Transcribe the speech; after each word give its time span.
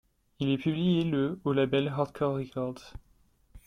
Il 0.39 0.49
est 0.49 0.57
publié 0.57 1.03
le 1.03 1.39
au 1.43 1.53
label 1.53 1.93
Heartcore 1.95 2.37
Records. 2.37 2.95